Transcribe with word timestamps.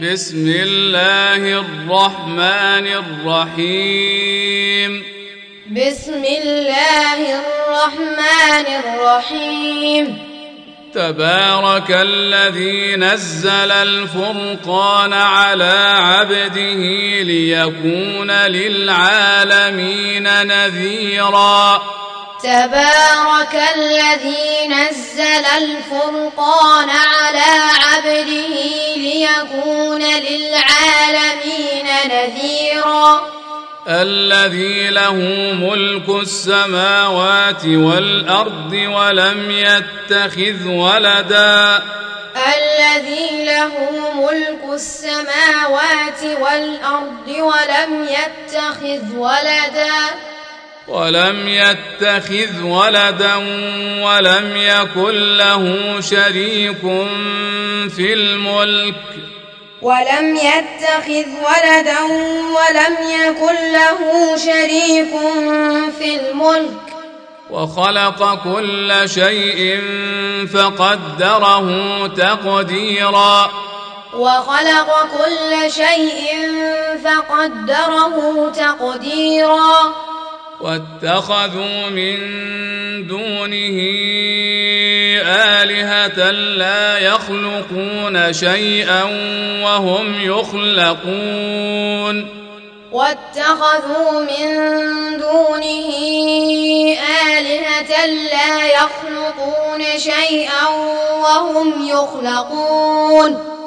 بسم 0.00 0.46
الله 0.48 1.60
الرحمن 1.60 2.86
الرحيم. 3.26 5.02
بسم 5.70 6.24
الله 6.24 7.40
الرحمن 7.40 8.66
الرحيم. 8.84 10.18
تبارك 10.94 11.90
الذي 11.90 12.96
نزل 12.96 13.70
الفرقان 13.70 15.12
على 15.12 15.94
عبده 15.96 16.80
ليكون 17.22 18.30
للعالمين 18.30 20.22
نذيرا. 20.46 21.82
تبارك 22.42 23.54
الذي 23.76 24.68
نزل 24.68 25.44
الفرقان 25.58 26.90
على 26.90 27.50
عبده 27.84 28.54
ليكون 28.96 30.02
للعالمين 30.02 31.86
نذيرا. 32.10 33.20
الذي 33.88 34.90
له 34.90 35.14
ملك 35.60 36.08
السماوات 36.22 37.64
والأرض 37.64 38.72
ولم 38.72 39.50
يتخذ 39.50 40.66
ولدا. 40.66 41.82
الذي 42.36 43.44
له 43.44 43.72
ملك 44.14 44.64
السماوات 44.72 46.22
والأرض 46.40 47.28
ولم 47.28 48.08
يتخذ 48.08 49.16
ولدا. 49.16 49.94
ولم 50.90 51.48
يتخذ 51.48 52.62
ولدا 52.62 53.36
ولم 54.04 54.56
يكن 54.56 55.36
له 55.36 55.96
شريك 56.00 56.80
في 57.96 58.12
الملك. 58.12 58.94
ولم 59.82 60.36
يتخذ 60.36 61.28
ولدا 61.46 62.02
ولم 62.56 62.96
يكن 63.10 63.72
له 63.72 64.36
شريك 64.36 65.10
في 65.98 66.20
الملك. 66.20 66.80
وخلق 67.50 68.44
كل 68.44 69.02
شيء 69.06 69.80
فقدره 70.54 71.66
تقديرا. 72.06 73.50
وخلق 74.14 75.08
كل 75.18 75.72
شيء 75.72 76.50
فقدره 77.04 78.48
تقديرا. 78.56 79.94
واتخذوا 80.60 81.88
من 81.88 82.16
دونه 83.06 83.78
آلهة 85.26 86.30
لا 86.30 86.98
يخلقون 86.98 88.32
شيئا 88.32 89.02
وهم 89.62 90.14
يخلقون. 90.20 92.16
واتخذوا 92.92 94.20
من 94.20 94.46
دونه 95.18 95.90
آلهة 97.36 98.06
لا 98.06 98.66
يخلقون 98.66 99.98
شيئا 99.98 100.68
وهم 101.22 101.88
يخلقون. 101.88 103.59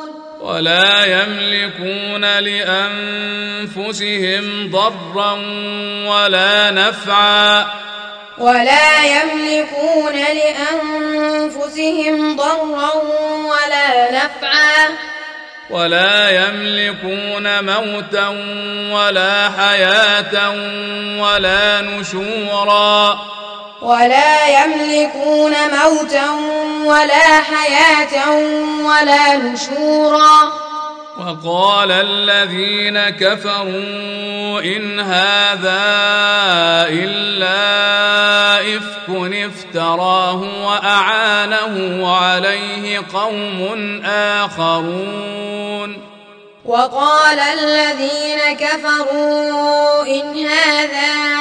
ولا 0.44 1.06
يملكون 1.06 2.22
لأنفسهم 2.40 3.92
ضرا 4.72 5.32
ولا 6.08 6.72
نفعا. 6.72 7.66
ولا 8.38 9.06
يملكون 9.06 10.16
لأنفسهم 11.24 12.36
ضرا 12.36 12.94
ولا 13.46 14.12
نفعا. 14.12 14.90
ولا 15.70 16.30
يملكون 16.30 17.64
موتا 17.64 18.28
ولا 18.92 19.50
حياة 19.58 20.50
ولا 21.20 21.82
نشورا. 21.82 23.20
ولا 23.84 24.64
يملكون 24.64 25.52
موتا 25.52 26.30
ولا 26.86 27.42
حياة 27.52 28.30
ولا 28.86 29.38
نشورا. 29.38 30.52
وقال 31.20 31.92
الذين 31.92 33.10
كفروا 33.10 34.62
إن 34.62 35.00
هذا 35.00 35.84
إلا 36.90 38.78
إفك 38.78 39.34
افتراه 39.34 40.42
وأعانه 40.66 42.08
عليه 42.18 43.02
قوم 43.14 44.02
آخرون. 44.06 46.04
وقال 46.66 47.40
الذين 47.40 48.58
كفروا 48.60 50.08
إن 50.08 50.48
هذا 50.48 51.33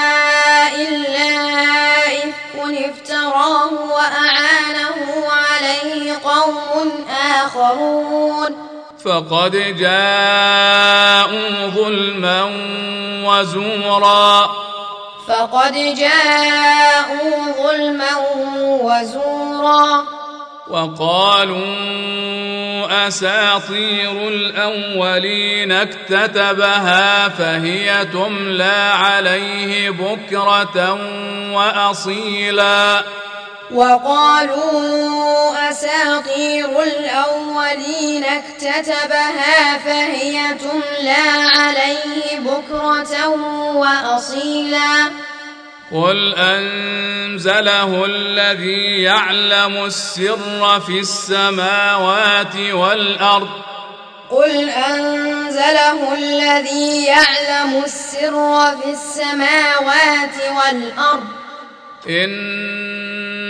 قوم 6.43 6.91
آخرون. 7.45 8.57
فقد 9.05 9.53
جاءوا 9.79 11.49
ظلما 11.67 12.43
وزورا. 13.25 14.51
فقد 15.29 15.73
جاءوا 15.73 17.53
ظلما 17.63 18.17
وزورا. 18.83 20.05
وقالوا 20.71 21.67
أساطير 23.09 24.29
الأولين 24.29 25.73
اكتتبها 25.73 27.29
فهي 27.29 28.05
تملى 28.05 28.93
عليه 28.95 29.91
بكرة 29.91 30.99
وأصيلا. 31.53 33.03
وقالوا 33.75 35.71
أساطير 35.71 36.83
الأولين 36.83 38.25
اكتتبها 38.25 39.79
فهي 39.79 40.55
تملى 40.55 41.25
عليه 41.57 42.39
بكرة 42.39 43.29
وأصيلا. 43.77 45.11
قل 45.93 46.35
أنزله 46.35 48.05
الذي 48.05 49.03
يعلم 49.03 49.85
السر 49.85 50.81
في 50.87 51.01
السماوات 51.01 52.57
والأرض. 52.57 53.51
قل 54.31 54.69
أنزله 54.69 56.15
الذي 56.15 57.05
يعلم 57.05 57.83
السر 57.85 58.77
في 58.83 58.91
السماوات 58.91 60.37
والأرض. 60.57 61.27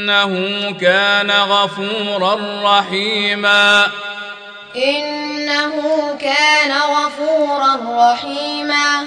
إنه 0.03 0.73
كان 0.81 1.31
غفورا 1.31 2.39
رحيما. 2.63 3.87
إنه 4.77 6.17
كان 6.21 6.73
غفورا 6.73 7.79
رحيما. 8.13 9.07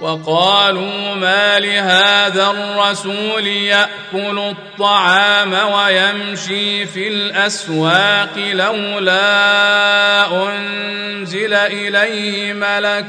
وقالوا 0.00 1.14
ما 1.14 1.60
لهذا 1.60 2.50
الرسول 2.50 3.46
يأكل 3.46 4.38
الطعام 4.38 5.52
ويمشي 5.52 6.86
في 6.86 7.08
الأسواق 7.08 8.36
لولا 8.36 9.26
أنزل 10.26 11.54
إليه 11.54 12.52
ملك 12.52 13.06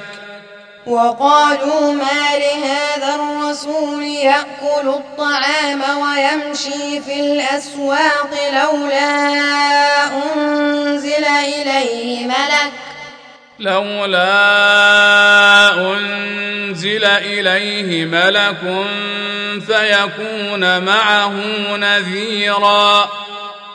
وقالوا 0.87 1.93
ما 1.93 2.37
لهذا 2.37 3.15
الرسول 3.15 4.03
يأكل 4.03 4.87
الطعام 4.87 5.81
ويمشي 6.01 7.01
في 7.01 7.19
الأسواق 7.19 8.29
لولا 8.53 9.33
أنزل 10.35 11.25
إليه 11.25 12.25
ملك 12.27 12.71
لولا 13.59 14.23
أنزل 15.93 17.05
إليه 17.05 18.05
ملك 18.05 18.85
فيكون 19.67 20.83
معه 20.83 21.33
نذيرا 21.75 23.09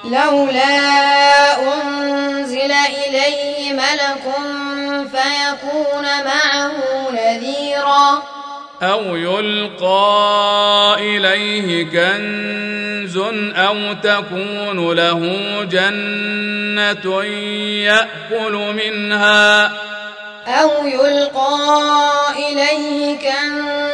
لولا 0.05 1.62
أنزل 1.75 2.73
إليه 2.73 3.73
ملك 3.73 4.35
فيكون 5.12 6.05
معه 6.25 6.73
نذيرا. 7.11 8.23
أو 8.82 9.17
يلقى 9.17 10.97
إليه 10.99 11.85
كنز 11.85 13.17
أو 13.56 13.93
تكون 13.93 14.97
له 14.97 15.20
جنة 15.64 17.25
يأكل 17.85 18.53
منها. 18.53 19.73
أو 20.46 20.87
يلقى 20.87 21.58
إليه 22.37 23.19
كنز 23.19 23.90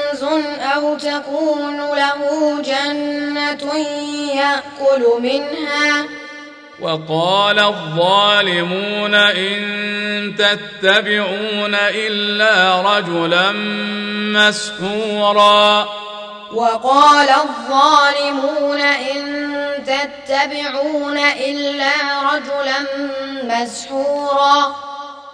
أو 0.75 0.97
تكون 0.99 1.77
له 1.77 2.23
جنة 2.63 3.75
يأكل 4.35 5.21
منها. 5.21 6.07
وقال 6.81 7.59
الظالمون 7.59 9.15
إن 9.15 10.37
تتبعون 10.39 11.75
إلا 11.75 12.83
رجلا 12.97 13.53
مسحورا. 14.39 15.89
وقال 16.55 17.29
الظالمون 17.29 18.81
إن 18.81 19.47
تتبعون 19.87 21.19
إلا 21.19 21.93
رجلا 22.33 22.79
مسحورا. 23.45 24.77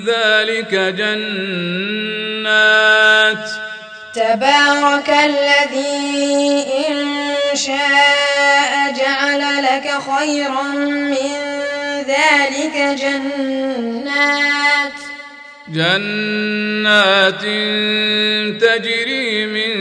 ذلك 0.00 0.74
جنات. 0.74 1.64
تبارك 4.14 5.08
الذي 5.08 6.66
إن 6.88 6.96
شاء 7.54 8.92
جعل 8.98 9.42
لك 9.62 9.86
خيرا 10.16 10.62
من 10.62 11.32
ذلك 12.08 12.76
جنات. 13.00 14.92
جنات 15.68 17.42
تجري 18.60 19.46
من 19.46 19.74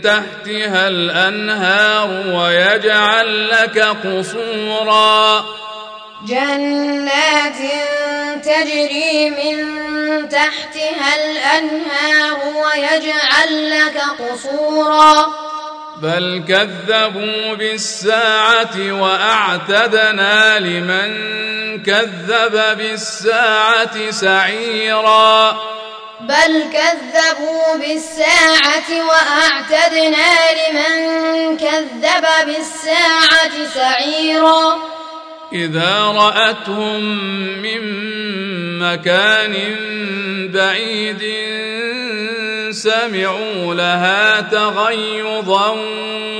تحتها 0.00 0.88
الأنهار 0.88 2.08
ويجعل 2.26 3.48
لك 3.48 3.78
قصورا. 3.78 5.44
جنات 6.28 7.60
تجري 8.42 9.30
من 9.30 10.28
تحتها 10.28 11.10
الأنهار 11.24 12.38
ويجعل 12.56 13.70
لك 13.70 14.02
قصورا. 14.18 15.26
بل 15.96 16.44
كذبوا 16.48 17.54
بالساعة 17.54 18.76
وأعتدنا 18.92 20.58
لمن 20.58 21.12
كذب 21.82 22.76
بالساعة 22.78 24.10
سعيرا. 24.10 25.60
بل 26.20 26.64
كذبوا 26.72 27.76
بالساعة 27.76 28.90
وأعتدنا 29.08 30.30
لمن 30.58 31.56
كذب 31.56 32.26
بالساعة 32.46 33.54
سعيرا. 33.74 34.78
إذا 35.54 36.04
رأتهم 36.04 37.00
من 37.62 37.80
مكان 38.78 39.54
بعيد 40.52 41.22
سمعوا 42.70 43.74
لها 43.74 44.40
تغيظا 44.40 45.76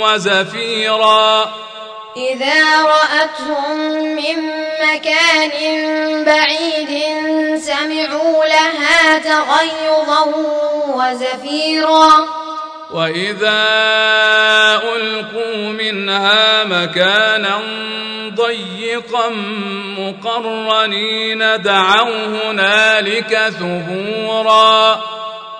وزفيرا. 0.00 1.54
إذا 2.16 2.82
رأتهم 2.82 3.76
من 4.16 4.36
مكان 4.82 5.54
بعيد 6.24 6.92
سمعوا 7.58 8.44
لها 8.44 9.18
تغيظا 9.18 10.24
وزفيرا. 10.86 12.41
واذا 12.92 13.62
القوا 14.96 15.72
منها 15.72 16.64
مكانا 16.64 17.60
ضيقا 18.34 19.28
مقرنين 19.98 21.62
دعوا 21.62 22.26
هنالك 22.26 23.52
ثبورا. 23.58 25.00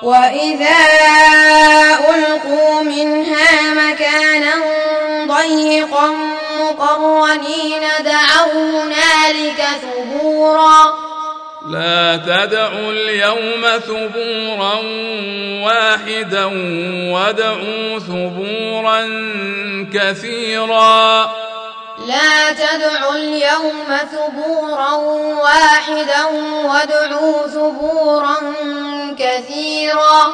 واذا 0.03 0.77
القوا 2.09 2.83
منها 2.83 3.75
مكانا 3.75 4.55
ضيقا 5.27 6.15
مقرنين 6.61 7.83
دعوا 8.05 8.83
هنالك 8.83 9.67
ثبورا. 9.83 11.12
لا 11.73 12.17
تدعوا 12.17 12.93
اليوم 12.93 13.65
ثبورا 13.87 14.75
واحدا 15.65 16.45
وادعوا 17.13 17.99
ثبورا 17.99 19.01
كثيرا. 19.95 21.33
لا 22.07 22.53
تدعوا 22.53 23.15
اليوم 23.15 23.97
ثبورا 24.13 24.93
واحدا 25.43 26.25
وادعوا 26.65 27.47
ثبورا 27.47 28.37
كثيرا. 29.19 30.33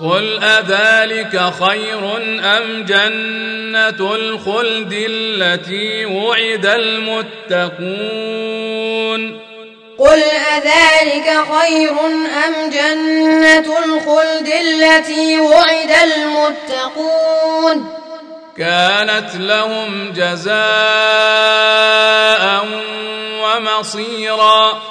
قل 0.00 0.42
أذلك 0.42 1.52
خير 1.64 2.16
أم 2.40 2.84
جنة 2.84 4.14
الخلد 4.14 4.92
التي 4.92 6.06
وعد 6.06 6.66
المتقون؟ 7.46 7.92
قل 10.02 10.22
أذلك 10.56 11.28
خير 11.54 11.94
أم 12.46 12.54
جنة 12.70 13.78
الخلد 13.84 14.48
التي 14.48 15.40
وعد 15.40 15.90
المتقون؟ 16.04 17.76
كانت 18.58 19.34
لهم 19.34 20.12
جزاء 20.12 20.52
ومصيرا. 23.42 24.82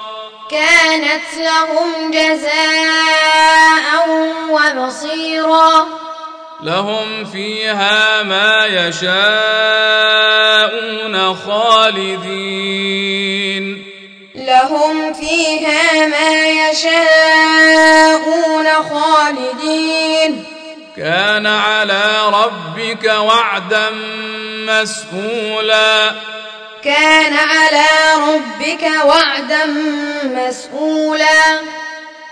كانت 0.51 1.33
لهم 1.37 2.11
جزاء 2.11 4.07
ومصيرا. 4.49 5.87
لهم 6.63 7.25
فيها 7.25 8.23
ما 8.23 8.65
يشاءون 8.65 9.15
خالدين. 11.35 13.01
لهم 14.51 15.13
فيها 15.13 16.07
ما 16.07 16.47
يشاءون 16.69 17.87
خالدين. 18.89 20.43
كان 20.97 21.47
على 21.47 22.03
ربك 22.27 23.03
وعدا 23.03 23.89
مسئولا 24.67 26.11
كان 26.83 27.33
على 27.33 27.87
ربك 28.27 28.83
وعدا 29.05 29.65
مسئولا 30.23 31.61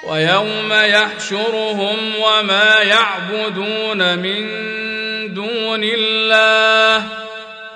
ويوم 0.04 0.74
يحشرهم 0.74 2.16
وما 2.20 2.82
يعبدون 2.82 4.20
من 4.20 4.44
دون 5.34 5.84
الله. 5.84 7.29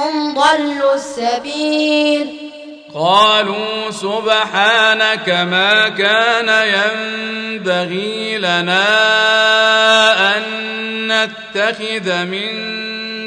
هم 0.00 0.34
ضلوا 0.34 0.94
السبيل. 0.94 2.50
قالوا 2.94 3.90
سبحانك 3.90 5.28
ما 5.28 5.88
كان 5.88 6.48
ينبغي 6.48 8.38
لنا 8.38 8.86
أن 10.36 10.42
نتخذ 11.12 12.24
من 12.24 12.50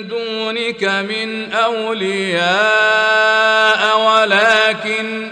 دونك 0.08 0.84
من 0.84 1.54
أولياء 1.54 2.44
ولكن 4.00 5.32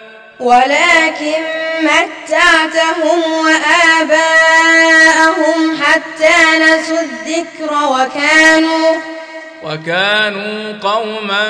ولكن 0.41 1.43
متعتهم 1.81 3.19
وآباءهم 3.45 4.39
حتى 5.83 6.37
نسوا 6.59 6.99
الذكر 6.99 7.71
وكانوا 7.73 8.95
وكانوا 9.63 10.79
قوما 10.83 11.49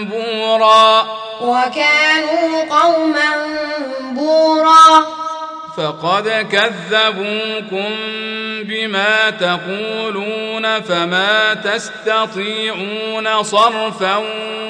بورا. 0.00 1.06
وكانوا 1.40 2.64
قوما 2.70 3.46
بورا. 4.00 5.06
فقد 5.76 6.28
كذبوكم 6.52 7.90
بما 8.64 9.30
تقولون 9.30 10.80
فما 10.80 11.54
تستطيعون 11.54 13.42
صرفا 13.42 14.16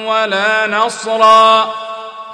ولا 0.05 0.67
نصرا. 0.67 1.84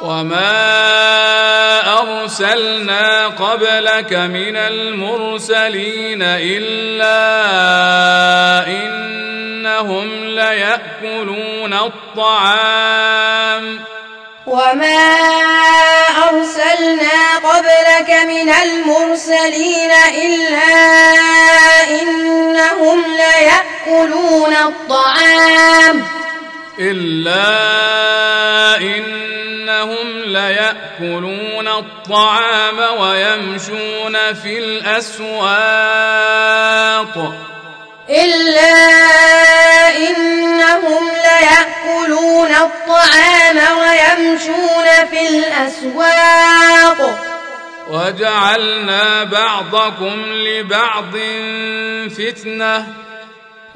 وما 0.00 2.00
ارسلنا 2.00 3.26
قبلك 3.26 4.12
من 4.12 4.56
المرسلين 4.56 6.22
الا 6.22 7.16
انهم 8.66 10.24
لياكلون 10.24 11.74
الطعام 11.74 13.80
وما 14.46 15.16
أرسلنا 16.30 17.36
قبلك 17.44 18.10
من 18.26 18.48
المرسلين 18.48 19.90
إلا 20.14 20.74
إنهم 22.02 23.02
ليأكلون 23.06 24.56
الطعام 24.56 26.04
إلا 26.80 27.46
إنهم 28.76 30.22
ليأكلون 30.24 31.68
الطعام 31.68 32.78
ويمشون 33.00 34.34
في 34.34 34.58
الأسواق. 34.58 35.44
إلا 38.10 38.76
إنهم 39.96 41.10
ليأكلون 41.10 42.50
الطعام 42.50 43.58
ويمشون 43.78 44.86
في 45.10 45.28
الأسواق. 45.28 47.00
وجعلنا 47.90 49.24
بعضكم 49.24 50.24
لبعض 50.26 51.16
فتنة. 52.18 52.86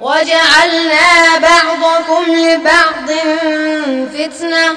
وجعلنا 0.01 1.39
بعضكم 1.39 2.35
لبعض 2.35 3.11
فتنة. 4.15 4.77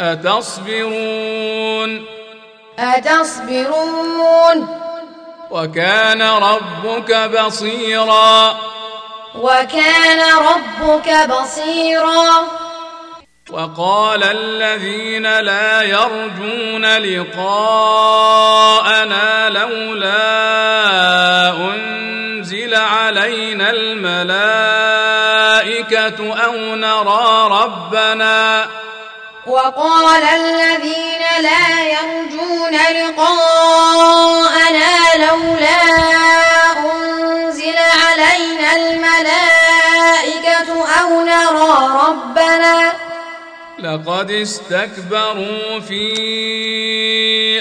أتصبرون؟ 0.00 2.06
أتصبرون. 2.78 4.78
وكان 5.50 6.22
ربك 6.22 7.14
بصيرا. 7.14 8.56
وكان 9.34 10.20
ربك 10.38 11.28
بصيرا. 11.28 12.46
وقال 13.50 14.24
الذين 14.24 15.40
لا 15.40 15.82
يرجون 15.82 16.96
لقاءنا 16.96 17.88
لولا 19.48 21.50
انزل 21.50 21.97
علينا 22.88 23.70
الملائكة 23.70 24.44
أو 26.44 26.54
نرى 26.74 27.48
ربنا. 27.62 28.66
وقال 29.46 30.22
الذين 30.22 31.22
لا 31.40 31.80
يرجون 31.84 32.74
لقاءنا 32.74 34.16
لولا 35.16 35.82
أنزل 36.78 37.76
علينا 37.76 38.76
الملائكة 38.76 39.47
لقد 43.88 44.30
استكبروا 44.30 45.80
في 45.80 46.04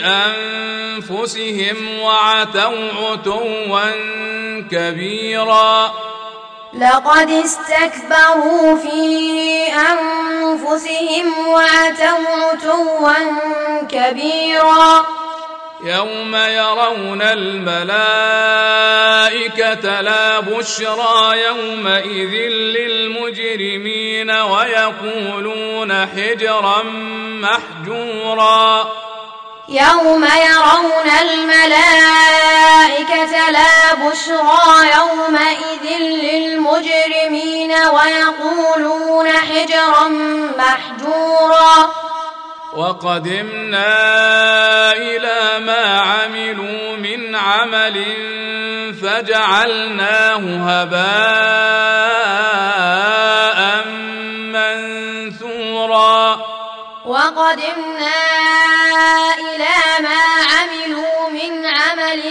أنفسهم 0.06 2.00
وعتوا 2.00 3.12
عتوا 3.12 3.92
كبيرا. 4.72 5.94
لقد 6.74 7.30
استكبروا 7.30 8.78
في 8.78 9.68
أنفسهم 9.68 11.48
وعتوا 11.48 12.52
عتوا 12.52 13.14
كبيرا. 13.90 15.17
يوم 15.88 16.36
يرون 16.36 17.22
الملائكة 17.22 18.02
لا 20.02 20.40
بشرى 20.40 21.44
يومئذ 21.46 22.34
للمجرمين 22.50 24.32
ويقولون 24.32 26.08
حجرا 26.08 26.84
محجورا 27.42 28.92
يوم 29.70 30.24
يرون 30.24 31.10
الملائكة 31.22 32.30
لا 33.50 33.94
بشرى 33.94 34.90
يومئذ 34.98 35.86
للمجرمين 36.00 37.72
ويقولون 37.72 39.28
حجرا 39.28 40.08
محجورا 40.58 41.92
وقدمنا 42.78 43.90
إلى 44.94 45.66
ما 45.66 46.00
عملوا 46.00 46.98
من 46.98 47.36
عمل 47.36 48.06
فجعلناه 49.02 50.44
هباء 50.70 51.98
منثورا. 54.54 56.22
وقدمنا 57.06 58.20
إلى 59.40 59.78
ما 60.00 60.24
عملوا 60.54 61.30
من 61.30 61.66
عمل 61.66 62.22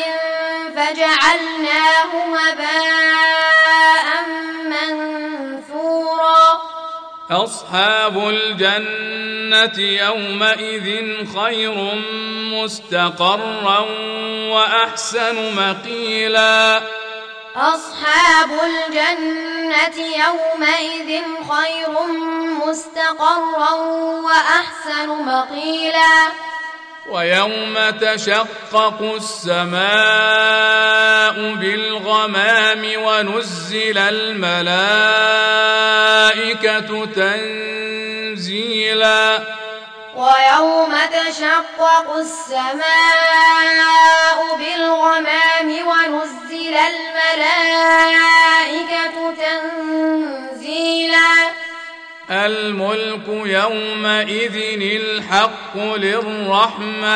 فجعلناه 0.77 2.13
هباء 2.37 3.46
أصحاب 7.31 8.29
الجنة 8.29 9.79
يومئذ 9.79 10.87
خير 11.37 11.75
مستقرا 12.55 13.81
وأحسن 14.51 15.55
مقيلا. 15.57 16.83
أصحاب 17.57 18.51
الجنة 18.51 19.99
يومئذ 19.99 21.23
خير 21.51 21.95
مستقرا 22.67 23.73
وأحسن 24.27 25.09
مقيلا. 25.09 26.29
ويوم 27.09 27.91
تشقق 28.01 29.03
السماء 29.03 29.77
بالغمام 31.55 32.83
ونزل 32.97 33.99
الملائكة 33.99 34.67
تنزيلا. 37.87 38.77
ويوم 40.17 40.93
تشقق 41.13 42.17
السماء 42.17 42.79
بالغمام 44.59 45.69
ونزل 45.89 46.77
الملائكة 46.77 48.37
تنزيلا. 49.43 51.33
الملك 52.31 53.29
يومئذ 53.29 54.57
الحق 54.81 55.77
للرحمن. 55.77 57.15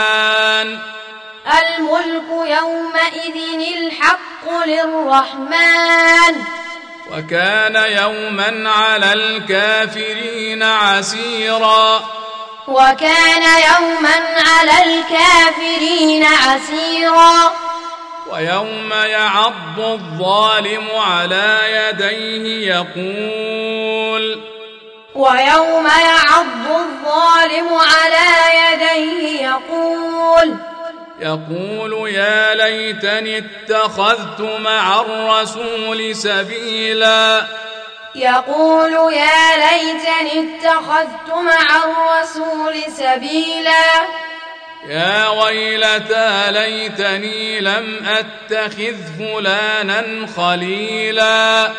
الملك 1.59 2.29
يومئذ 2.31 3.37
الحق 3.77 4.65
للرحمن. 4.67 6.35
وكان 7.13 7.77
يوما 7.77 8.71
على 8.71 9.13
الكافرين 9.13 10.63
عسيرا. 10.63 12.05
وكان 12.69 13.43
يوما 13.43 14.21
على 14.47 14.73
الكافرين 14.85 16.25
عسيرا. 16.25 17.53
ويوم 18.31 18.93
يعض 18.93 19.81
الظالم 19.81 20.87
على 20.97 21.59
يديه 21.65 22.75
يقول 22.75 24.40
ويوم 25.21 25.87
يعض 25.87 26.67
الظالم 26.81 27.69
على 27.75 28.29
يديه 28.61 29.43
يقول 29.43 30.57
يقول 31.21 32.09
يا 32.09 32.55
ليتني 32.55 33.39
اتخذت 33.39 34.41
مع 34.41 35.01
الرسول 35.01 36.17
سبيلا. 36.17 37.47
يقول 38.15 39.13
يا 39.13 39.57
ليتني 39.57 40.57
اتخذت 40.57 41.29
مع 41.29 41.85
الرسول 41.85 42.93
سبيلا. 42.93 43.85
يا 44.89 45.29
ويلتى 45.29 46.53
ليتني 46.53 47.61
لم 47.61 48.07
أتخذ 48.07 48.97
فلانا 49.19 50.27
خليلا. 50.37 51.73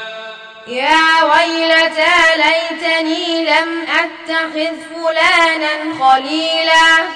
يا 0.67 1.23
ويلتى 1.23 2.15
ليتني 2.37 3.45
لم 3.45 3.85
أتخذ 3.89 4.75
فلانا 4.95 5.73
خليلا. 5.99 7.07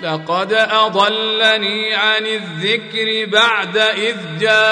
لقد 0.00 0.52
أضلني 0.52 1.94
عن 1.94 2.26
الذكر 2.26 3.26
بعد 3.26 3.76
إذ 3.76 4.16
جاءني. 4.40 4.70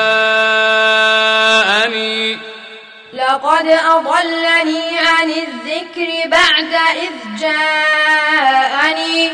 لقد 3.13 3.69
أضلني 3.69 4.99
عن 4.99 5.31
الذكر 5.31 6.29
بعد 6.29 6.75
إذ 6.97 7.41
جاءني. 7.41 9.31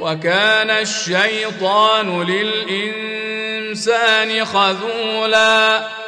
وكان 0.00 0.70
الشيطان 0.70 2.22
للإنسان 2.22 3.64
خذولا. 4.44 6.03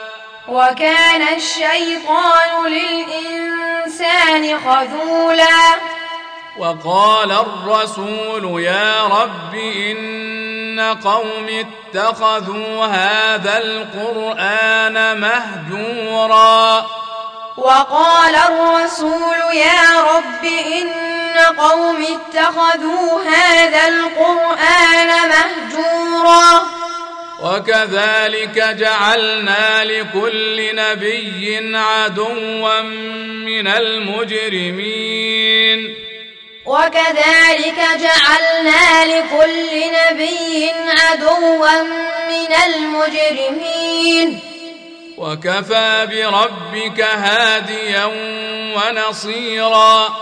وكان 0.48 1.22
الشيطان 1.36 2.66
للإنسان 2.66 4.58
خذولا. 4.60 5.74
وقال 6.58 7.32
الرسول 7.32 8.62
يا 8.62 9.04
رب 9.04 9.54
إن 9.54 10.96
قوم 11.04 11.46
اتخذوا 11.48 12.86
هذا 12.86 13.58
القرآن 13.58 15.20
مهجورا. 15.20 16.86
وقال 17.56 18.34
الرسول 18.34 19.54
يا 19.54 20.00
رب 20.14 20.44
إن 20.44 20.88
قوم 21.58 21.96
اتخذوا 22.02 23.22
هذا 23.22 23.88
القرآن 23.88 25.08
مهجورا. 25.28 26.75
وكذلك 27.40 28.76
جعلنا 28.78 29.84
لكل 29.84 30.76
نبي 30.76 31.76
عدوا 31.76 32.80
من 33.46 33.66
المجرمين. 33.66 35.26
وكذلك 36.66 37.76
جعلنا 37.76 39.04
لكل 39.04 39.72
نبي 39.92 40.70
عدوا 41.00 41.82
من 42.28 42.52
المجرمين. 42.66 44.40
وكفى 45.18 46.08
بربك 46.10 47.00
هاديا 47.00 48.04
ونصيرا. 48.76 50.16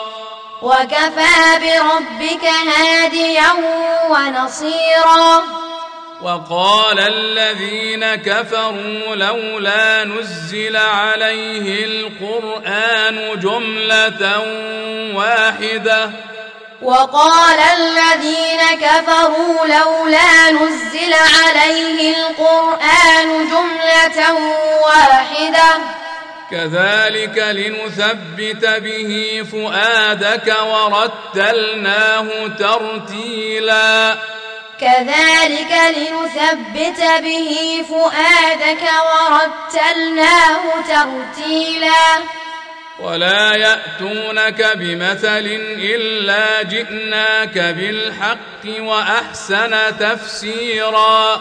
وكفى 0.63 1.59
بربك 1.63 2.45
هاديا 2.45 3.53
ونصيرا. 4.09 5.65
وقال 6.25 7.01
الذين 7.01 8.15
كفروا 8.15 9.15
لولا 9.15 10.05
نزل 10.05 10.77
عليه 10.77 11.85
القرآن 11.85 13.41
جملة 13.41 14.45
واحدة. 15.15 16.11
وقال 16.83 17.59
الذين 17.59 18.61
كفروا 18.81 19.67
لولا 19.67 20.51
نزل 20.51 21.15
عليه 21.15 22.17
القرآن 22.17 23.49
جملة 23.49 24.35
واحدة. 24.87 25.79
كذلك 26.51 27.39
لنثبت 27.39 28.67
به 28.67 29.43
فؤادك 29.53 30.57
ورتلناه 30.63 32.27
ترتيلا. 32.59 34.17
كذلك 34.81 35.73
لنثبت 35.97 37.01
به 37.23 37.85
فؤادك 37.89 38.83
ورتلناه 39.11 40.63
ترتيلا. 40.89 42.23
ولا 43.01 43.55
يأتونك 43.55 44.73
بمثل 44.77 45.47
إلا 45.79 46.63
جئناك 46.63 47.59
بالحق 47.59 48.65
وأحسن 48.79 49.99
تفسيرا. 50.01 51.41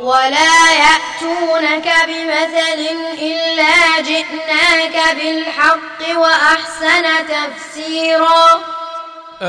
ولا 0.00 0.72
يأتونك 0.72 1.92
بمثل 2.06 2.88
إلا 3.18 4.00
جئناك 4.00 5.16
بالحق 5.16 6.16
وأحسن 6.16 7.06
تفسيرا. 7.28 8.60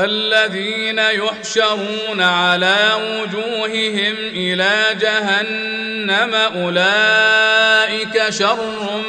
الذين 0.04 0.98
يحشرون 0.98 2.22
على 2.22 2.92
وجوههم 2.94 4.14
إلى 4.18 4.96
جهنم 5.00 6.34
أولئك 6.34 8.30
شر 8.30 9.02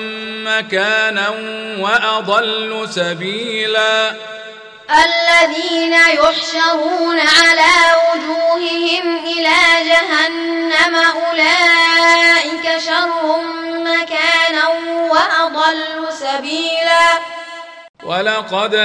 مكانا 0.46 1.30
وأضل 1.80 2.88
سبيلا. 2.90 4.16
الذين 4.90 5.94
يحشرون 5.94 7.20
على 7.20 7.76
وجوههم 8.08 9.26
إلى 9.26 9.60
جهنم 9.90 10.96
أولئك 10.96 12.80
شر 12.80 13.42
مكانا 13.72 14.68
وأضل 15.10 16.14
سبيلا. 16.20 17.08
ولقد 18.08 18.76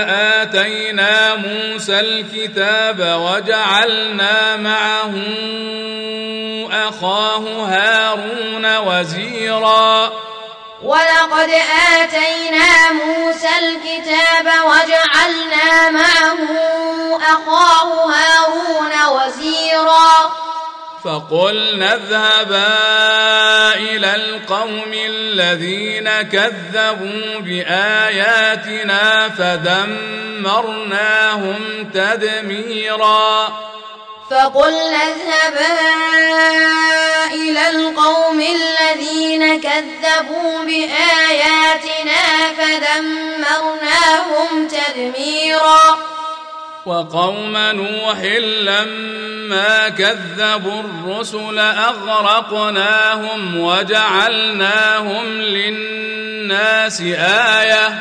آتينا 0.41 1.35
موسى 1.35 2.01
الكتاب 2.01 2.99
وجعلنا 3.01 4.57
معه 4.57 5.13
أخاه 6.89 7.45
هارون 7.69 8.77
وزيرا. 8.77 10.13
ولقد 10.83 11.51
آتينا 11.95 12.93
موسى 12.93 13.49
الكتاب 13.59 14.47
وجعلنا 14.47 15.02
فقلنا 21.05 21.95
اذهبا 21.95 22.75
إلى 23.75 24.15
القوم 24.15 24.93
الذين 24.95 26.23
كذبوا 26.23 27.41
بآياتنا 27.41 29.29
فدمرناهم 29.39 30.81
تدميرا. 31.95 33.53
فقلنا 34.31 35.03
اذهبا 35.03 35.79
إلى 37.35 37.71
القوم 37.71 38.41
الذين 38.41 39.61
كذبوا 39.61 40.65
بآياتنا 40.65 42.23
فدمرناهم 42.59 44.49
تدميرا. 44.69 45.99
وقوم 46.87 47.57
نوح 47.57 48.19
لما 48.61 49.89
كذبوا 49.89 50.81
الرسل 50.81 51.59
أغرقناهم 51.59 53.61
وجعلناهم 53.61 55.27
للناس 55.27 57.01
آية. 57.61 58.01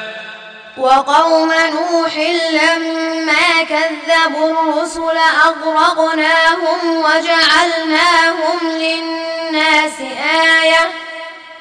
وقوم 0.78 1.52
نوح 1.52 2.18
لما 2.52 3.64
كذبوا 3.70 4.52
الرسل 4.52 5.18
أغرقناهم 5.46 6.98
وجعلناهم 6.98 8.60
للناس 8.64 10.02
آية. 10.64 10.92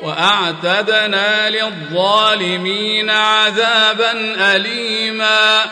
وأعتدنا 0.01 1.51
للظالمين 1.51 3.11
عذابا 3.11 4.13
أليما. 4.39 5.65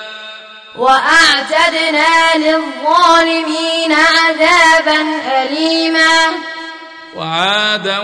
وأعتدنا 0.79 2.35
للظالمين 2.37 3.93
عذابا 3.93 5.21
أليما. 5.43 6.33
وعادا 7.17 7.99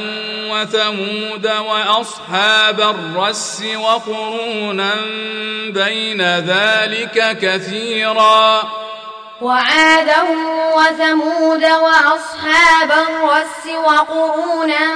وثمود 0.51 1.47
وأصحاب 1.47 2.81
الرس 2.81 3.63
وقرونا 3.77 4.95
بين 5.69 6.23
ذلك 6.23 7.39
كثيرا. 7.43 8.63
وعادا 9.41 10.23
وثمود 10.75 11.65
وأصحاب 11.65 12.93
الرس 12.93 13.67
وقرونا 13.85 14.95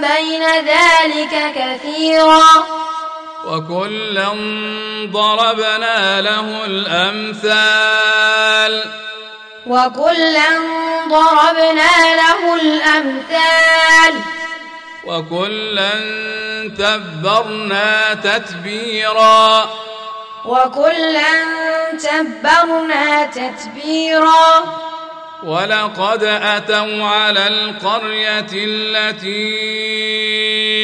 بين 0.00 0.42
ذلك 0.44 1.54
كثيرا. 1.54 2.66
وكلا 3.48 4.28
ضربنا 5.12 6.20
له 6.20 6.64
الأمثال. 6.64 7.92
وكلا 9.66 10.48
ضربنا 11.08 12.14
له 12.14 12.54
الأمثال. 12.54 14.14
وكلا 15.04 15.90
تبرنا 16.78 18.14
تتبيرا. 18.14 19.70
وكلا 20.44 21.44
تبرنا 21.92 23.26
تتبيرا. 23.26 24.78
ولقد 25.42 26.22
أتوا 26.22 27.04
على 27.04 27.46
القرية 27.48 28.46
التي 28.52 29.38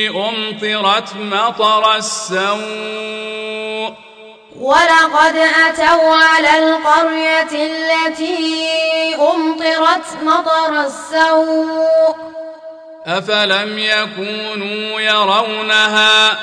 أمطرت 0.08 1.14
مطر 1.16 1.96
السوء. 1.96 3.94
ولقد 4.60 5.36
أتوا 5.36 6.16
على 6.16 6.58
القرية 6.58 7.52
التي 7.52 9.14
أمطرت 9.14 10.06
مطر 10.22 10.80
السوء. 10.80 12.16
أفلم 13.06 13.78
يكونوا 13.78 15.00
يرونها؟ 15.00 16.38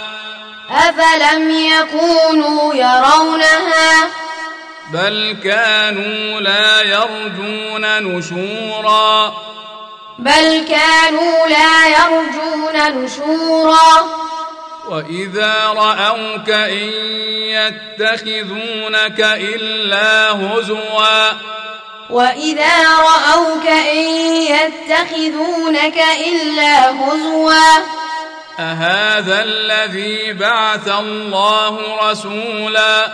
أفلم 0.70 1.50
يكونوا 1.50 2.74
يرونها؟ 2.74 4.08
بل 4.94 5.38
كانوا 5.44 6.42
لا 6.42 6.82
يرجون 6.82 8.04
نشورا. 8.04 9.34
بل 10.20 10.66
كانوا 10.70 11.48
لا 11.48 11.88
يرجون 11.88 13.04
نشورا. 13.04 14.22
وإذا 14.90 15.68
رأوك 15.68 16.50
إن 16.50 16.90
يتخذونك 17.56 19.20
إلا 19.20 20.32
هزوا. 20.32 21.32
وإذا 22.10 22.84
رأوك 23.00 23.68
إن 23.68 24.06
يتخذونك 24.52 26.04
إلا 26.28 26.92
هزوا. 26.92 27.78
أهذا 28.60 29.44
الذي 29.44 30.34
بعث 30.34 30.88
الله 30.88 31.80
رسولا. 32.10 33.12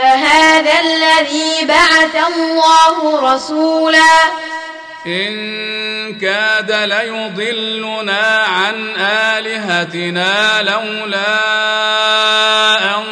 أهذا 0.00 0.80
الذي 0.80 1.64
بعث 1.64 2.24
الله 2.26 3.34
رسولا؟ 3.34 4.12
إن 5.06 6.18
كاد 6.18 6.72
ليضلنا 6.72 8.44
عن 8.48 8.96
آلهتنا 8.98 10.62
لولا 10.62 11.38
أن 12.96 13.04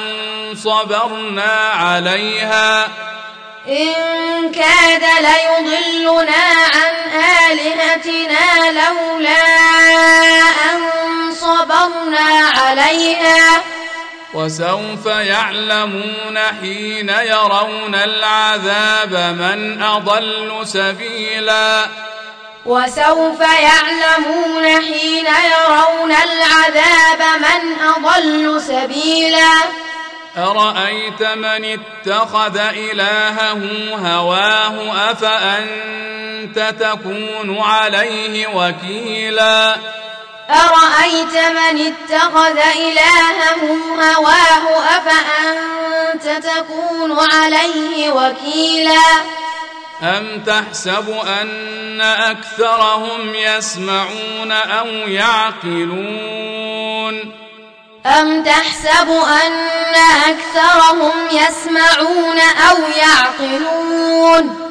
صبرنا 0.64 1.72
عليها. 1.72 2.84
إن 3.68 3.94
كاد 4.52 5.04
ليضلنا 5.20 6.44
عن 6.74 6.94
آلهتنا 7.50 8.70
لولا 8.70 9.44
أن 10.72 10.80
صبرنا 11.34 12.28
عليها. 12.58 13.62
وسوف 14.34 15.06
يعلمون 15.06 16.38
حين 16.60 17.08
يرون 17.08 17.94
العذاب 17.94 19.14
من 19.14 19.82
أضل 19.82 20.60
سبيلا. 20.64 21.86
وسوف 22.66 23.40
يعلمون 23.40 24.64
حين 24.64 25.26
يرون 25.26 26.12
العذاب 26.12 27.40
من 27.40 27.86
أضل 27.88 28.60
سبيلا. 28.60 29.52
أرأيت 30.36 31.22
من 31.22 31.78
اتخذ 31.78 32.58
إلهه 32.58 33.60
هواه 33.94 35.10
أفأنت 35.10 36.74
تكون 36.80 37.58
عليه 37.60 38.46
وكيلاً؟ 38.46 39.97
أرأيت 40.50 41.36
من 41.36 41.92
اتخذ 41.92 42.58
إلهه 42.58 43.60
هواه؟ 44.00 44.64
أفأنت 44.96 46.44
تكون 46.46 47.18
عليه 47.32 48.10
وكيلا؟ 48.10 49.22
أم 50.02 50.42
تحسب 50.46 51.10
أن 51.42 52.00
أكثرهم 52.00 53.34
يسمعون 53.34 54.52
أو 54.52 54.86
يعقلون؟ 55.08 56.38
أم 58.06 58.42
تحسب 58.42 59.10
أن 59.10 59.94
أكثرهم 60.28 61.28
يسمعون 61.32 62.40
أو 62.70 62.76
يعقلون؟ 62.96 64.67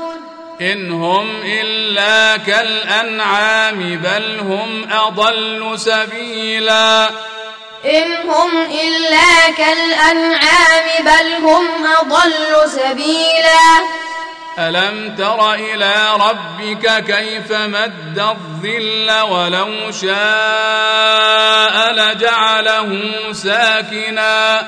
إن 0.61 0.91
هم 0.91 1.41
إلا 1.45 2.37
كالأنعام 2.37 3.99
بل 4.03 4.39
هم 4.39 4.89
أضل 4.91 5.79
سبيلا. 5.79 7.09
إن 7.85 8.29
هم 8.29 8.61
إلا 8.61 9.51
كالأنعام 9.57 10.85
بل 10.99 11.47
هم 11.47 11.67
أضل 12.01 12.69
سبيلا. 12.69 13.85
ألم 14.59 15.15
تر 15.17 15.53
إلى 15.53 16.13
ربك 16.13 17.03
كيف 17.05 17.51
مد 17.51 18.19
الظل 18.19 19.11
ولو 19.21 19.91
شاء 19.91 21.93
لجعله 21.93 23.01
ساكناً؟ 23.31 24.67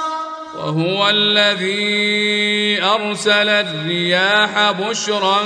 وهو 0.61 1.09
الذي 1.09 2.83
أرسل 2.83 3.49
الرياح 3.49 4.71
بشرا 4.71 5.41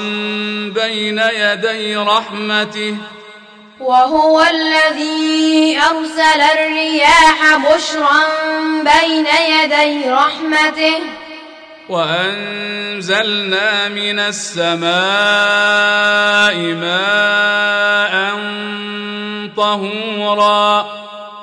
بين 0.76 1.20
يدي 1.20 1.96
رحمته. 1.96 2.96
وهو 3.80 4.42
الذي 4.42 5.80
أرسل 5.80 6.42
الرياح 6.60 7.58
بشرا 7.58 8.24
بين 8.84 9.28
يدي 9.56 10.10
رحمته. 10.10 11.00
وأنزلنا 11.90 13.70
من 13.88 14.20
السماء 14.20 14.86
ماء 16.76 18.16
طهورا. 19.58 21.06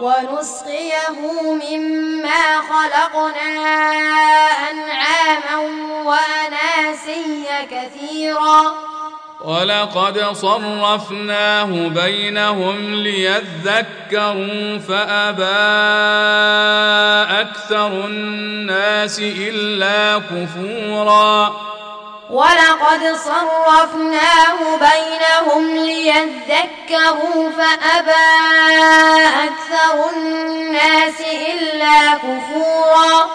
ونسقيه 0.00 1.20
مما 1.52 2.42
خلقنا 2.70 3.52
أنعاما 4.70 5.56
وأناسيا 6.04 7.64
كثيرا. 7.70 8.74
ولقد 9.44 10.18
صرفناه 10.32 11.88
بينهم 11.88 12.94
ليذكروا 12.94 14.78
فأبى 14.78 15.44
أكثر 17.40 17.86
الناس 17.86 19.18
إلا 19.18 20.18
كفورا. 20.18 21.56
ولقد 22.30 23.16
صرفناه 23.24 24.58
بينهم 24.76 25.76
ليذكروا 25.76 27.50
فأبى 27.50 28.28
أكثر 29.46 30.10
الناس 30.16 31.20
إلا 31.20 32.14
كفورا. 32.14 33.30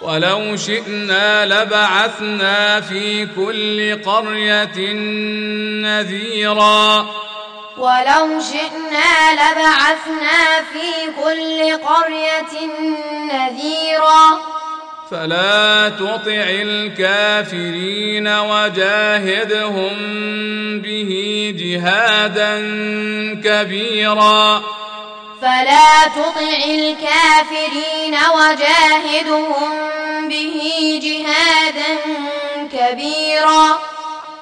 ولو 0.00 0.56
شئنا 0.56 1.46
لبعثنا 1.46 2.80
في 2.80 3.28
كل 3.36 4.02
قرية 4.04 4.92
نذيرا. 5.82 7.06
ولو 7.78 8.40
شئنا 8.40 9.32
لبعثنا 9.32 10.62
في 10.72 11.12
كل 11.22 11.76
قرية 11.86 12.66
نذيرا. 13.32 14.61
فلا 15.12 15.88
تطع 15.88 16.46
الكافرين 16.62 18.28
وجاهدهم 18.28 19.96
به 20.80 21.10
جهادا 21.58 22.58
كبيرا. 23.44 24.62
فلا 25.42 26.04
تطع 26.16 26.50
الكافرين 26.64 28.14
وجاهدهم 28.34 29.70
به 30.28 31.00
جهادا 31.02 31.98
كبيرا. 32.72 33.91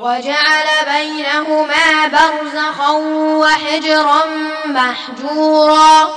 وجعل 0.00 0.66
بينهما 0.86 2.06
برزخا 2.06 2.90
وحجرا 3.42 4.20
محجورا. 4.66 6.08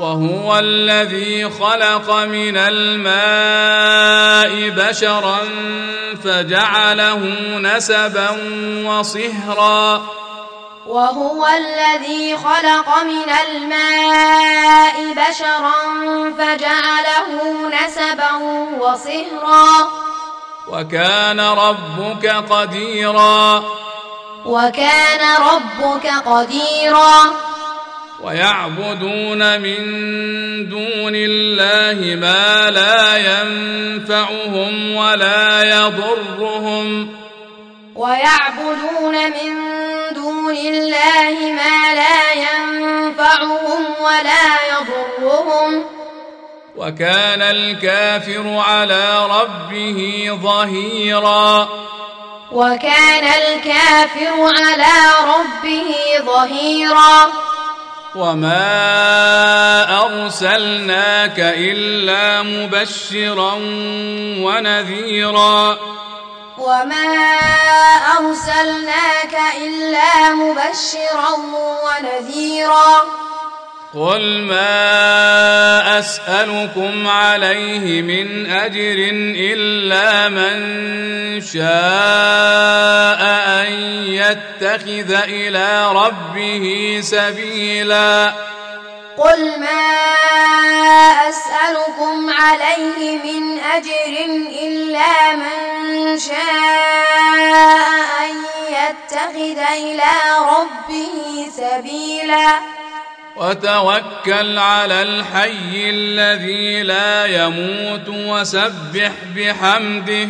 وهو 0.00 0.58
الذي 0.58 1.50
خلق 1.50 2.10
من 2.10 2.56
الماء 2.56 3.10
بشرا 4.70 5.38
فجعله 6.24 7.18
نسبا 7.58 8.30
وصهرا. 8.86 10.02
وهو 10.86 11.46
الذي 11.46 12.36
خلق 12.36 13.02
من 13.02 13.32
الماء 13.48 15.12
بشرا 15.12 15.72
فجعله 16.38 17.28
نسبا 17.68 18.32
وصهرا. 18.80 20.11
وكان 20.72 21.40
ربك 21.40 22.26
قديرا. 22.26 23.64
وكان 24.44 25.20
ربك 25.42 26.06
قديرا. 26.26 27.32
ويعبدون 28.22 29.60
من 29.60 29.78
دون 30.68 31.12
الله 31.14 32.16
ما 32.16 32.70
لا 32.70 33.16
ينفعهم 33.16 34.96
ولا 34.96 35.62
يضرهم. 35.62 37.16
ويعبدون 37.94 39.14
من 39.14 39.54
دون 40.14 40.56
الله 40.56 41.52
ما 41.52 41.94
لا 41.94 42.32
ينفعهم 42.32 43.84
ولا 44.00 44.48
يضرهم. 44.72 46.01
وكان 46.76 47.42
الكافر 47.42 48.62
على 48.68 49.26
ربه 49.26 50.30
ظهيرا. 50.42 51.68
وكان 52.52 53.24
الكافر 53.24 54.34
على 54.40 54.94
ربه 55.26 55.94
ظهيرا. 56.26 57.32
وما 58.14 58.64
أرسلناك 60.04 61.38
إلا 61.38 62.42
مبشرا 62.42 63.52
ونذيرا. 64.44 65.78
وما 66.58 67.38
أرسلناك 68.18 69.38
إلا 69.56 70.34
مبشرا 70.34 71.32
ونذيرا. 71.84 73.02
قل 73.94 74.42
ما 74.42 75.98
أسألكم 75.98 77.08
عليه 77.08 78.02
من 78.02 78.50
أجر 78.50 79.10
إلا 79.36 80.28
من 80.28 81.40
شاء 81.40 83.22
أن 83.60 83.72
يتخذ 84.08 85.12
إلى 85.12 85.92
ربه 85.92 86.98
سبيلا. 87.02 88.32
قل 89.16 89.60
ما 89.60 89.84
أسألكم 91.28 92.30
عليه 92.30 93.18
من 93.24 93.58
أجر 93.58 94.24
إلا 94.62 95.36
من 95.36 96.18
شاء 96.18 97.92
أن 98.24 98.32
يتخذ 98.68 99.58
إلى 99.58 100.12
ربه 100.40 101.46
سبيلا. 101.56 102.81
وتوكل 103.36 104.58
على 104.58 105.02
الحي 105.02 105.90
الذي 105.90 106.82
لا 106.82 107.26
يموت 107.26 108.08
وسبح 108.08 109.12
بحمده. 109.36 110.28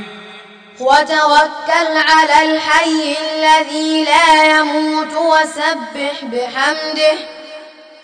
وتوكل 0.81 1.93
على 2.09 2.53
الحي 2.53 3.17
الذي 3.21 4.05
لا 4.05 4.59
يموت 4.59 5.13
وسبح 5.15 6.15
بحمده. 6.23 7.19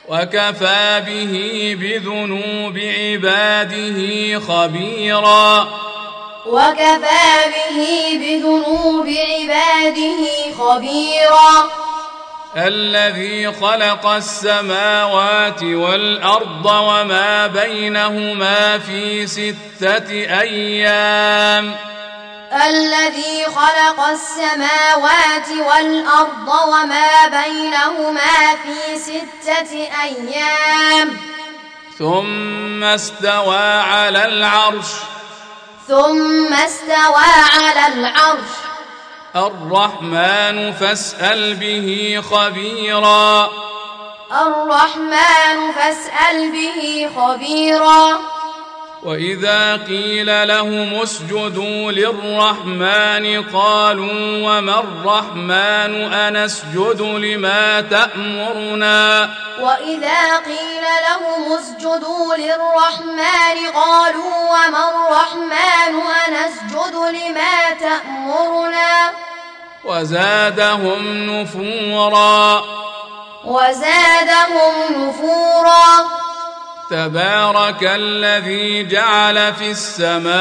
وكفى 0.08 1.02
به 1.06 1.76
بذنوب 1.80 2.78
عباده 2.78 4.40
خبيرا. 4.40 5.68
وكفى 6.46 7.28
به 7.54 7.78
بذنوب 8.22 9.06
عباده 9.08 10.22
خبيرا. 10.58 11.87
الذي 12.66 13.52
خلق 13.52 14.06
السماوات 14.06 15.62
والأرض 15.62 16.66
وما 16.66 17.46
بينهما 17.46 18.78
في 18.78 19.26
ستة 19.26 20.10
أيام. 20.40 21.76
الذي 22.52 23.44
خلق 23.44 24.00
السماوات 24.00 25.48
والأرض 25.50 26.48
وما 26.68 27.26
بينهما 27.26 28.56
في 28.62 28.98
ستة 28.98 29.88
أيام. 30.02 31.16
ثم 31.98 32.84
استوى 32.84 33.72
على 33.80 34.24
العرش. 34.24 34.90
ثم 35.88 36.54
استوى 36.54 37.30
على 37.56 37.94
العرش. 37.94 38.67
الرحمن 39.36 40.72
فاسأل 40.72 41.54
به 41.54 42.20
خبيرا. 42.30 43.50
الرحمن 44.32 45.72
فاسأل 45.72 46.52
به 46.52 47.10
خبيرا. 47.16 48.37
وإذا 49.02 49.76
قيل 49.76 50.48
لهم 50.48 50.94
اسجدوا 50.94 51.92
للرحمن 51.92 53.42
قالوا 53.52 54.12
وما 54.42 54.80
الرحمن 54.80 56.12
أنسجد 56.12 57.00
لما 57.00 57.80
تأمرنا 57.80 59.30
وإذا 59.60 60.36
قيل 60.36 60.84
لهم 61.08 61.58
اسجدوا 61.58 62.36
للرحمن 62.36 63.66
قالوا 63.74 64.34
وما 64.50 64.90
الرحمن 64.90 66.00
أنسجد 66.28 66.94
لما 66.94 67.70
تأمرنا 67.80 69.10
وزادهم 69.84 71.30
نفورا 71.30 72.64
وزادهم 73.44 74.72
نفورا 74.90 76.08
تبارك 76.90 77.82
الذي 77.82 78.84
جعل 78.84 79.54
في 79.54 79.70
السماء 79.70 80.32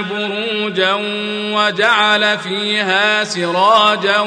بروجا 0.00 0.94
وجعل 1.56 2.38
فيها 2.38 3.24
سراجا 3.24 4.20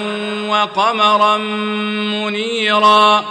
وقمرا 0.47 1.37
منيرا. 1.37 3.25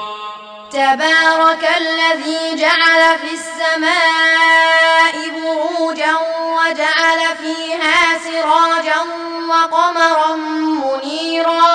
تبارك 0.70 1.68
الذي 1.76 2.62
جعل 2.62 3.18
في 3.18 3.32
السماء 3.34 5.14
بروجا 5.36 6.14
وجعل 6.56 7.20
فيها 7.42 8.18
سراجا 8.24 9.00
وقمرا 9.48 10.36
منيرا. 10.36 11.67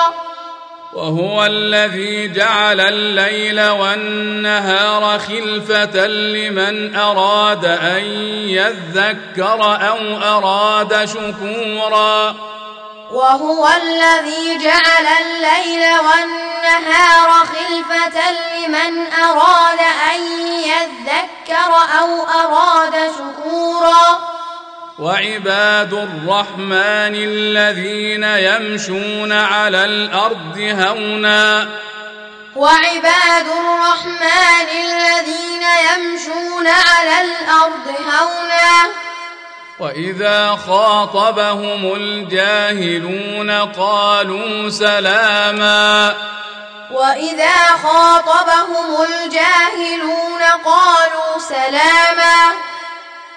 وهو 1.04 1.44
الذي 1.44 2.28
جعل 2.28 2.80
الليل 2.80 3.68
والنهار 3.68 5.18
خلفة 5.18 6.06
لمن 6.06 6.96
أراد 6.96 7.64
أن 7.64 8.04
يذكر 8.48 9.60
أو 9.88 9.98
أراد 10.22 11.04
شكورا. 11.04 12.34
وهو 13.12 13.68
الذي 13.82 14.58
جعل 14.58 15.06
الليل 15.20 15.98
والنهار 15.98 17.30
خلفة 17.30 18.20
لمن 18.30 19.12
أراد 19.12 19.80
أن 20.14 20.20
يذكر 20.58 21.74
أو 22.00 22.22
أراد 22.22 23.12
شكورا. 23.18 24.33
وعباد 24.98 25.92
الرحمن 25.92 27.14
الذين 27.14 28.24
يمشون 28.24 29.32
على 29.32 29.84
الأرض 29.84 30.58
هونا. 30.58 31.68
وعباد 32.56 33.46
الرحمن 33.46 34.68
الذين 34.70 35.62
يمشون 35.62 36.66
على 36.66 37.20
الأرض 37.20 37.88
هونا. 37.88 38.90
وإذا 39.78 40.58
خاطبهم 40.66 41.94
الجاهلون 41.94 43.50
قالوا 43.50 44.70
سلاما. 44.70 46.14
وإذا 46.90 47.56
خاطبهم 47.82 49.02
الجاهلون 49.02 50.42
قالوا 50.64 51.38
سلاما. 51.48 52.54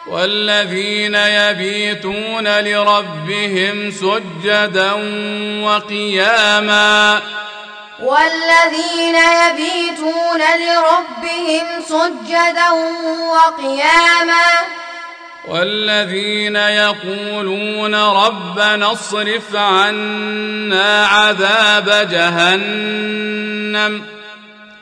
والذين 0.10 1.16
يبيتون 1.16 2.60
لربهم 2.60 3.92
سجدا 3.92 4.92
وقياما 5.64 7.22
والذين 8.00 9.16
يبيتون 9.16 10.40
لربهم 10.40 11.66
سجدا 11.88 12.70
وقياما 13.32 14.46
والذين 15.48 16.56
يقولون 16.56 17.96
ربنا 17.96 18.92
اصرف 18.92 19.56
عنا 19.56 21.08
عذاب 21.08 22.10
جهنم 22.12 24.17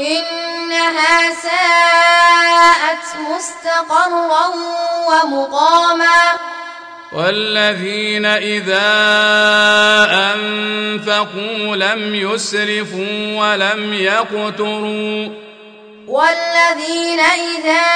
إنها 0.00 1.34
ساءت 1.42 3.04
مستقرا 3.30 4.46
ومقاما. 5.08 6.38
والذين 7.12 8.26
إذا 8.26 8.92
أنفقوا 10.34 11.76
لم 11.76 12.14
يسرفوا 12.14 13.36
ولم 13.36 13.94
يقتروا. 13.94 15.28
والذين 16.08 17.20
إذا 17.20 17.86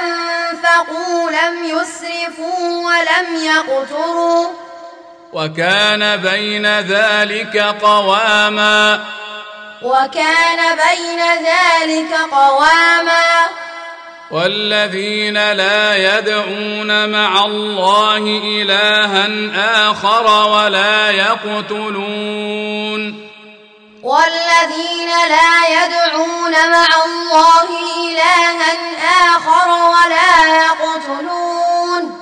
أنفقوا 0.00 1.30
لم 1.30 1.64
يسرفوا 1.64 2.86
ولم 2.86 3.44
يقتروا. 3.44 4.46
وكان 5.32 6.16
بين 6.16 6.80
ذلك 6.80 7.56
قواما. 7.56 9.00
وكان 9.82 10.76
بين 10.76 11.20
ذلك 11.20 12.12
قواما. 12.32 13.48
والذين 14.30 15.52
لا 15.52 16.18
يدعون 16.18 17.08
مع 17.08 17.44
الله 17.44 18.40
إلها 18.44 19.28
آخر 19.90 20.48
ولا 20.48 21.10
يقتلون. 21.10 22.50
والذين 24.02 25.08
لا 25.28 25.84
يدعون 25.84 26.52
مع 26.52 26.88
الله 27.04 27.68
إلها 28.06 28.72
آخر 29.36 29.68
ولا 29.68 30.56
يقتلون. 30.56 32.19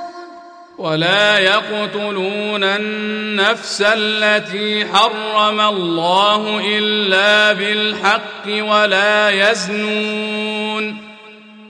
ولا 0.79 1.39
يقتلون 1.39 2.65
النفس 2.65 3.83
التي 3.87 4.87
حرم 4.93 5.61
الله 5.61 6.61
إلا 6.79 7.53
بالحق 7.53 8.47
ولا 8.47 9.31
يزنون. 9.31 11.09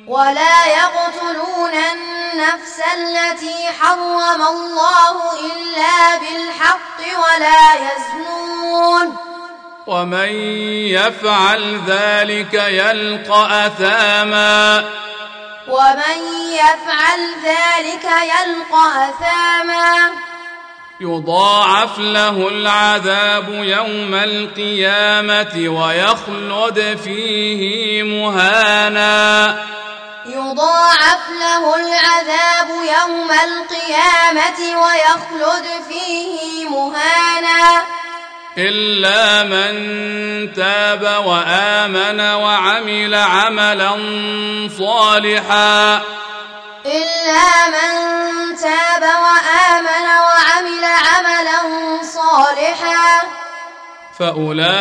ولا 0.07 0.67
يقتلون 0.67 1.73
النفس 1.73 2.81
التي 2.99 3.69
حرم 3.81 4.43
الله 4.43 5.17
إلا 5.41 6.19
بالحق 6.19 7.01
ولا 7.19 7.65
يزنون. 7.75 9.17
ومن 9.87 10.33
يفعل 10.89 11.81
ذلك 11.87 12.55
يلقى 12.55 13.67
أثاما. 13.67 14.85
ومن 15.69 16.19
يفعل 16.53 17.21
ذلك 17.45 18.05
يلقى 18.05 19.09
أثاما. 19.09 20.11
يضاعف 21.01 21.99
له 21.99 22.49
العذاب 22.49 23.49
يوم 23.49 24.15
القيامة 24.15 25.69
ويخلد 25.69 26.99
فيه 27.05 28.03
مهانا. 28.03 29.57
يضاعف 30.27 31.23
له 31.41 31.77
العذاب 31.77 32.69
يوم 32.71 33.31
القيامة 33.31 34.61
ويخلد 34.83 35.67
فيه 35.89 36.69
مهانا. 36.69 37.98
إلا 38.59 39.43
من 39.43 39.73
تاب 40.53 41.03
وآمن 41.25 42.21
وعمل 42.21 43.15
عملا 43.15 43.91
صالحا. 44.79 46.03
إلا 46.87 47.69
من 47.69 47.91
تاب 48.57 49.03
وآمن 49.03 50.07
وعمل 50.27 50.85
عملا 50.85 51.61
صالحا. 52.03 53.23
فأولئك 54.19 54.77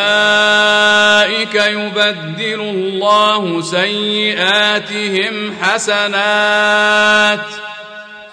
يبدل 1.56 2.62
الله 2.62 3.62
سيئاتهم 3.62 5.36
حسنات. 5.62 7.39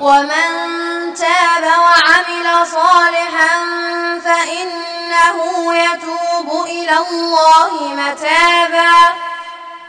ومن 0.00 1.14
تاب 1.14 1.64
وعمل 1.64 2.66
صالحا 2.66 3.54
فإنه 4.24 5.36
يتوب 5.74 6.66
إلى 6.66 6.96
الله 7.10 7.94
متابا. 7.94 9.14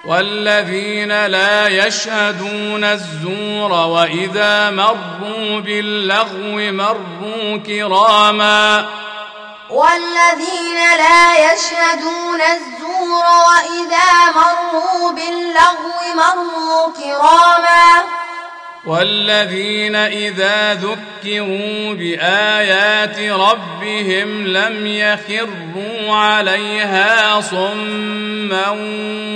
والذين 0.05 1.25
لا 1.25 1.67
يشهدون 1.67 2.83
الزور 2.83 3.71
وإذا 3.71 4.69
مروا 4.69 5.59
باللغو 5.59 6.71
مروا 6.71 7.57
كراما. 7.67 8.85
والذين 9.69 10.75
لا 10.97 11.53
يشهدون 11.53 12.41
الزور 12.41 13.25
وإذا 13.49 14.31
مروا 14.35 15.11
باللغو 15.11 15.99
مروا 16.15 16.93
كراما. 16.93 18.24
والذين 18.85 19.95
إذا 19.95 20.73
ذكروا 20.73 21.93
بآيات 21.93 23.19
ربهم 23.19 24.47
لم 24.47 24.87
يخروا 24.87 26.15
عليها 26.15 27.41
صما 27.41 28.69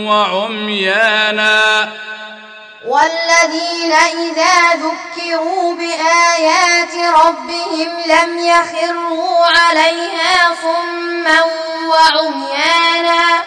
وعميانا 0.10 1.90
والذين 2.86 3.92
إذا 3.92 4.74
ذكروا 4.74 5.76
بآيات 5.76 6.96
ربهم 7.26 7.90
لم 8.06 8.40
يخروا 8.40 9.46
عليها 9.46 10.56
صما 10.62 11.42
وعميانا 11.88 13.44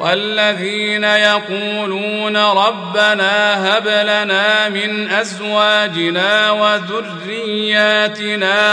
والذين 0.00 1.04
يقولون 1.04 2.36
ربنا 2.36 3.54
هب 3.68 3.88
لنا 3.88 4.68
من 4.68 5.10
أزواجنا 5.10 6.50
وذرياتنا 6.50 8.06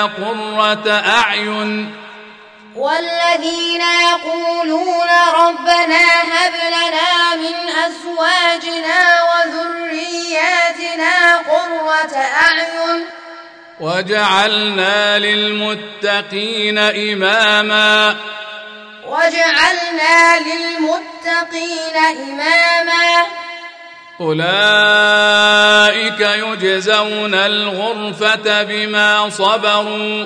قرة 0.04 0.92
أعين 0.92 1.96
والذين 2.76 3.82
يقولون 4.12 5.10
ربنا 5.36 6.06
هب 6.24 6.54
لنا 6.68 7.36
من 7.36 7.56
أزواجنا 7.86 9.24
وذرياتنا 9.30 11.14
قرة 11.38 12.16
أعين 12.18 13.06
وجعلنا 13.80 15.20
للمتقين 15.20 16.78
إماما 16.78 18.16
وجعلنا 19.08 20.40
للمتقين 20.40 21.98
إماما. 22.24 23.26
أولئك 24.22 26.20
يجزون 26.20 27.34
الغرفة 27.34 28.64
بما 28.64 29.30
صبروا. 29.30 30.26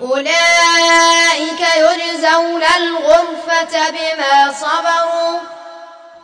أولئك 0.00 1.62
يجزون 1.76 2.62
الغرفة 2.76 3.90
بما 3.90 4.52
صبروا. 4.52 5.38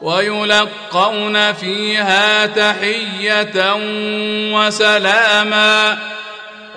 ويلقون 0.00 1.52
فيها 1.52 2.46
تحية 2.46 3.74
وسلاما. 4.54 5.98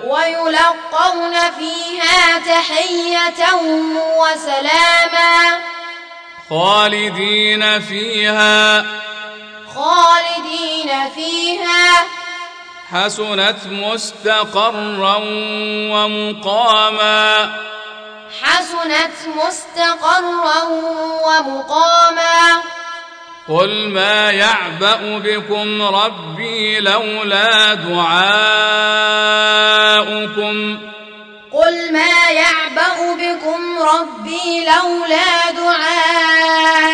ويلقون 0.06 1.34
فيها 1.58 2.38
تحية 2.38 3.54
وسلاما. 4.18 5.58
خالدين 6.50 7.80
فيها. 7.80 8.84
خالدين 9.74 11.10
فيها. 11.14 12.04
حسنت 12.92 13.58
مستقرا 13.66 15.16
ومقاما. 15.92 17.50
حسنت 18.42 19.28
مستقرا 19.36 20.62
ومقاما. 21.24 22.62
قل 23.48 23.88
ما 23.88 24.30
يعبأ 24.30 25.18
بكم 25.18 25.82
ربي 25.82 26.80
لولا 26.80 27.74
دعاؤكم. 27.74 27.98
قل 31.52 31.92
ما 31.92 32.30
يعبأ 32.30 33.14
بكم 33.14 33.78
ربي 33.78 34.64
لولا 34.64 35.50
دعاؤكم. 35.56 36.86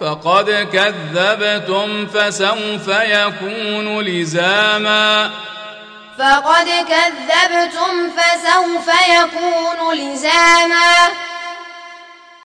فقد 0.00 0.68
كذبتم 0.72 2.06
فسوف 2.06 2.88
يكون 2.88 4.00
لزاما. 4.00 5.30
فقد 6.18 6.68
كذبتم 6.68 8.10
فسوف 8.16 8.88
يكون 9.08 9.94
لزاما. 9.94 11.08